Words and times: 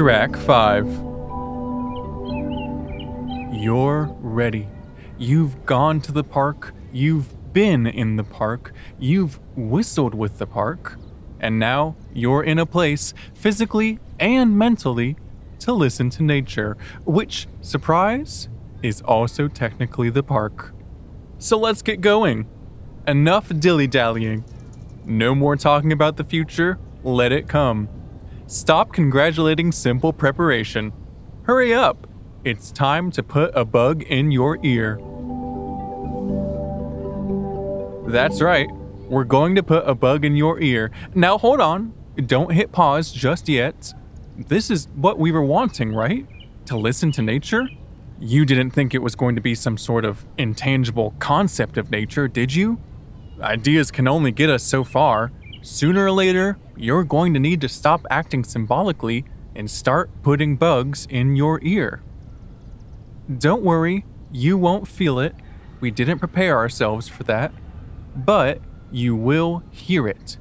Track 0.00 0.34
5. 0.34 0.86
You're 3.52 4.16
ready. 4.20 4.66
You've 5.18 5.66
gone 5.66 6.00
to 6.00 6.10
the 6.10 6.24
park, 6.24 6.72
you've 6.90 7.52
been 7.52 7.86
in 7.86 8.16
the 8.16 8.24
park, 8.24 8.72
you've 8.98 9.38
whistled 9.54 10.14
with 10.14 10.38
the 10.38 10.46
park, 10.46 10.98
and 11.38 11.58
now 11.58 11.96
you're 12.14 12.42
in 12.42 12.58
a 12.58 12.64
place, 12.64 13.12
physically 13.34 13.98
and 14.18 14.56
mentally, 14.56 15.18
to 15.58 15.74
listen 15.74 16.08
to 16.08 16.22
nature, 16.22 16.78
which, 17.04 17.46
surprise, 17.60 18.48
is 18.82 19.02
also 19.02 19.48
technically 19.48 20.08
the 20.08 20.22
park. 20.22 20.72
So 21.36 21.58
let's 21.58 21.82
get 21.82 22.00
going. 22.00 22.48
Enough 23.06 23.50
dilly 23.60 23.86
dallying. 23.86 24.46
No 25.04 25.34
more 25.34 25.56
talking 25.56 25.92
about 25.92 26.16
the 26.16 26.24
future, 26.24 26.78
let 27.02 27.32
it 27.32 27.48
come. 27.48 27.99
Stop 28.50 28.92
congratulating 28.92 29.70
simple 29.70 30.12
preparation. 30.12 30.92
Hurry 31.44 31.72
up. 31.72 32.08
It's 32.42 32.72
time 32.72 33.12
to 33.12 33.22
put 33.22 33.52
a 33.54 33.64
bug 33.64 34.02
in 34.02 34.32
your 34.32 34.58
ear. 34.64 34.96
That's 38.08 38.40
right. 38.40 38.68
We're 39.08 39.22
going 39.22 39.54
to 39.54 39.62
put 39.62 39.88
a 39.88 39.94
bug 39.94 40.24
in 40.24 40.34
your 40.34 40.60
ear. 40.60 40.90
Now 41.14 41.38
hold 41.38 41.60
on. 41.60 41.94
Don't 42.26 42.50
hit 42.50 42.72
pause 42.72 43.12
just 43.12 43.48
yet. 43.48 43.94
This 44.36 44.68
is 44.68 44.88
what 44.96 45.16
we 45.16 45.30
were 45.30 45.44
wanting, 45.44 45.94
right? 45.94 46.26
To 46.66 46.76
listen 46.76 47.12
to 47.12 47.22
nature? 47.22 47.68
You 48.18 48.44
didn't 48.44 48.72
think 48.72 48.96
it 48.96 49.00
was 49.00 49.14
going 49.14 49.36
to 49.36 49.40
be 49.40 49.54
some 49.54 49.78
sort 49.78 50.04
of 50.04 50.26
intangible 50.36 51.14
concept 51.20 51.78
of 51.78 51.92
nature, 51.92 52.26
did 52.26 52.52
you? 52.52 52.80
Ideas 53.40 53.92
can 53.92 54.08
only 54.08 54.32
get 54.32 54.50
us 54.50 54.64
so 54.64 54.82
far. 54.82 55.30
Sooner 55.62 56.06
or 56.06 56.10
later, 56.10 56.58
you're 56.80 57.04
going 57.04 57.34
to 57.34 57.40
need 57.40 57.60
to 57.60 57.68
stop 57.68 58.06
acting 58.10 58.42
symbolically 58.42 59.24
and 59.54 59.70
start 59.70 60.10
putting 60.22 60.56
bugs 60.56 61.06
in 61.10 61.36
your 61.36 61.60
ear. 61.62 62.02
Don't 63.38 63.62
worry, 63.62 64.04
you 64.32 64.56
won't 64.56 64.88
feel 64.88 65.18
it. 65.18 65.34
We 65.80 65.90
didn't 65.90 66.18
prepare 66.18 66.56
ourselves 66.56 67.08
for 67.08 67.22
that. 67.24 67.52
But 68.16 68.60
you 68.90 69.14
will 69.14 69.62
hear 69.70 70.08
it. 70.08 70.38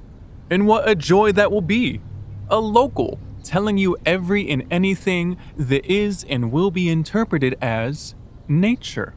And 0.49 0.65
what 0.65 0.87
a 0.87 0.95
joy 0.95 1.31
that 1.33 1.51
will 1.51 1.61
be! 1.61 2.01
A 2.49 2.59
local 2.59 3.19
telling 3.43 3.77
you 3.77 3.97
every 4.05 4.49
and 4.49 4.63
anything 4.71 5.37
that 5.57 5.85
is 5.85 6.25
and 6.29 6.51
will 6.51 6.71
be 6.71 6.89
interpreted 6.89 7.55
as 7.61 8.15
nature. 8.47 9.13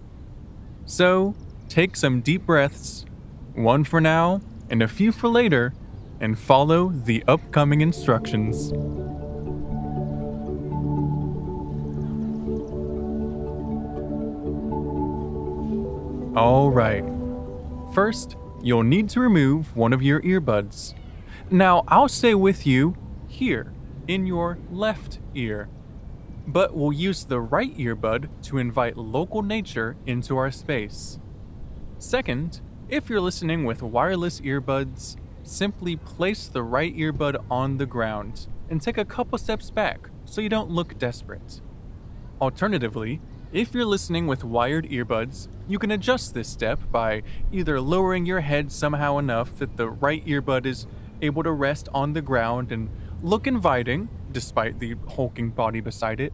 So, 0.85 1.35
take 1.69 1.97
some 1.97 2.21
deep 2.21 2.45
breaths, 2.45 3.05
one 3.55 3.85
for 3.85 4.01
now 4.01 4.43
and 4.69 4.83
a 4.83 4.89
few 4.89 5.13
for 5.13 5.29
later, 5.29 5.75
and 6.23 6.39
follow 6.39 6.89
the 6.89 7.23
upcoming 7.29 7.83
instructions. 7.83 8.73
All 16.35 16.71
right. 16.71 17.05
First, 17.93 18.37
you'll 18.63 18.85
need 18.85 19.11
to 19.11 19.21
remove 19.21 19.77
one 19.77 19.93
of 19.93 20.01
your 20.01 20.23
earbuds. 20.23 20.95
Now, 21.51 21.85
I'll 21.89 22.09
stay 22.09 22.35
with 22.35 22.67
you 22.67 22.97
here 23.29 23.73
in 24.09 24.27
your 24.27 24.59
left 24.71 25.19
ear, 25.35 25.69
but 26.47 26.75
we'll 26.75 26.93
use 26.93 27.25
the 27.25 27.41
right 27.41 27.77
earbud 27.77 28.29
to 28.45 28.59
invite 28.59 28.97
local 28.97 29.43
nature 29.43 29.97
into 30.07 30.37
our 30.37 30.51
space. 30.51 31.19
Second, 31.99 32.61
if 32.89 33.11
you're 33.11 33.21
listening 33.21 33.65
with 33.65 33.83
wireless 33.83 34.41
earbuds, 34.41 35.17
simply 35.43 35.97
place 35.97 36.47
the 36.47 36.63
right 36.63 36.97
earbud 36.97 37.43
on 37.51 37.79
the 37.79 37.87
ground 37.87 38.47
and 38.71 38.81
take 38.81 38.99
a 38.99 39.05
couple 39.05 39.39
steps 39.39 39.71
back 39.71 40.09
so 40.25 40.41
you 40.41 40.49
don't 40.49 40.71
look 40.71 40.99
desperate. 40.99 41.61
Alternatively, 42.41 43.21
if 43.53 43.75
you're 43.75 43.85
listening 43.85 44.27
with 44.27 44.45
wired 44.45 44.89
earbuds, 44.89 45.49
you 45.69 45.79
can 45.79 45.91
adjust 45.91 46.33
this 46.33 46.49
step 46.49 46.81
by 46.91 47.23
either 47.53 47.81
lowering 47.81 48.25
your 48.25 48.41
head 48.41 48.73
somehow 48.73 49.19
enough 49.19 49.57
that 49.57 49.77
the 49.77 49.91
right 49.91 50.25
earbud 50.27 50.65
is 50.65 50.87
able 51.21 51.43
to 51.43 51.53
rest 51.53 51.89
on 51.93 52.15
the 52.15 52.23
ground 52.23 52.73
and 52.73 52.89
look 53.23 53.47
inviting, 53.47 54.09
despite 54.33 54.79
the 54.79 54.97
hulking 55.17 55.51
body 55.51 55.81
beside 55.81 56.19
it, 56.19 56.33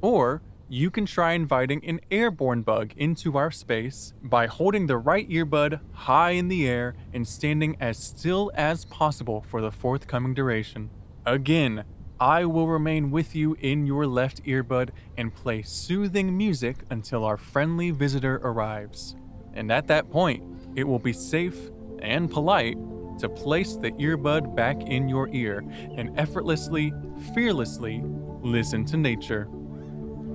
or 0.00 0.42
you 0.68 0.90
can 0.90 1.06
try 1.06 1.32
inviting 1.32 1.82
an 1.84 2.00
airborne 2.10 2.60
bug 2.62 2.92
into 2.96 3.38
our 3.38 3.50
space 3.50 4.12
by 4.22 4.46
holding 4.46 4.86
the 4.86 4.98
right 4.98 5.28
earbud 5.30 5.80
high 5.92 6.32
in 6.32 6.48
the 6.48 6.68
air 6.68 6.94
and 7.12 7.26
standing 7.26 7.74
as 7.80 7.96
still 7.96 8.50
as 8.54 8.84
possible 8.84 9.44
for 9.48 9.62
the 9.62 9.72
forthcoming 9.72 10.34
duration. 10.34 10.90
Again, 11.24 11.84
I 12.20 12.44
will 12.44 12.68
remain 12.68 13.10
with 13.10 13.34
you 13.34 13.56
in 13.60 13.86
your 13.86 14.06
left 14.06 14.44
earbud 14.44 14.90
and 15.16 15.34
play 15.34 15.62
soothing 15.62 16.36
music 16.36 16.76
until 16.90 17.24
our 17.24 17.36
friendly 17.38 17.90
visitor 17.90 18.40
arrives. 18.42 19.16
And 19.54 19.72
at 19.72 19.86
that 19.86 20.10
point, 20.10 20.44
it 20.74 20.84
will 20.84 20.98
be 20.98 21.12
safe 21.12 21.70
and 22.00 22.30
polite 22.30 22.76
to 23.20 23.28
place 23.28 23.76
the 23.76 23.92
earbud 23.92 24.54
back 24.54 24.82
in 24.82 25.08
your 25.08 25.28
ear 25.32 25.64
and 25.96 26.18
effortlessly, 26.18 26.92
fearlessly 27.34 28.02
listen 28.42 28.84
to 28.86 28.96
nature. 28.96 29.48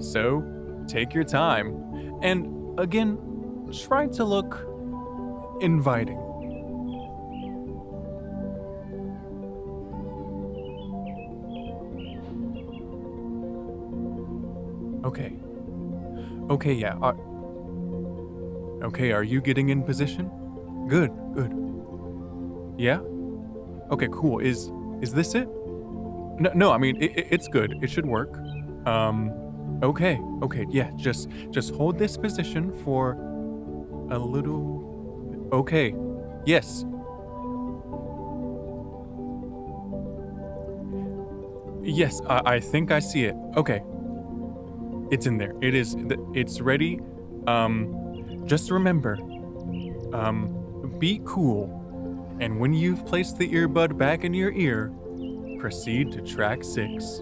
So, 0.04 0.44
take 0.88 1.14
your 1.14 1.24
time 1.24 2.20
and 2.22 2.80
again, 2.80 3.18
try 3.72 4.08
to 4.08 4.24
look 4.24 4.68
inviting. 5.62 6.18
Okay. 15.06 15.34
Okay, 16.50 16.74
yeah. 16.74 16.96
Uh, 17.02 17.14
okay, 18.86 19.12
are 19.12 19.24
you 19.24 19.42
getting 19.42 19.70
in 19.70 19.84
position? 19.84 20.30
Good, 20.88 21.12
good. 21.34 21.52
Yeah? 22.78 23.00
Okay, 23.92 24.08
cool. 24.12 24.40
Is 24.40 24.72
is 25.02 25.14
this 25.14 25.36
it? 25.36 25.48
No, 26.40 26.52
no 26.56 26.72
I 26.72 26.78
mean, 26.78 27.02
it, 27.02 27.28
it's 27.32 27.48
good. 27.48 27.78
It 27.82 27.90
should 27.90 28.06
work. 28.06 28.38
Um, 28.86 29.32
okay, 29.82 30.20
okay, 30.42 30.66
yeah, 30.70 30.92
just 30.96 31.30
just 31.52 31.74
hold 31.74 31.98
this 31.98 32.18
position 32.18 32.72
for 32.84 33.14
a 34.10 34.20
little 34.20 34.84
Okay. 35.54 35.94
Yes. 36.48 36.84
Yes, 41.84 42.22
I, 42.28 42.56
I 42.56 42.60
think 42.60 42.92
I 42.92 43.00
see 43.00 43.26
it. 43.26 43.36
Okay. 43.56 43.84
It's 45.12 45.28
in 45.28 45.38
there. 45.38 45.54
It 45.62 45.76
is 45.76 45.96
it's 46.34 46.60
ready. 46.60 47.00
Um 47.46 48.44
just 48.48 48.72
remember 48.72 49.20
um 50.12 50.96
be 50.98 51.22
cool. 51.24 51.70
And 52.40 52.60
when 52.60 52.74
you've 52.74 53.06
placed 53.06 53.38
the 53.38 53.48
earbud 53.48 53.96
back 53.96 54.24
in 54.24 54.34
your 54.34 54.52
ear, 54.54 54.92
proceed 55.60 56.12
to 56.14 56.22
track 56.22 56.64
6. 56.64 57.22